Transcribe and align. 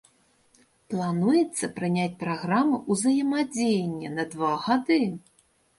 Плануецца 0.93 1.65
прыняць 1.77 2.15
праграму 2.23 2.83
ўзаемадзеяння 2.97 4.09
на 4.19 4.23
два 4.35 4.51
гады. 4.67 5.03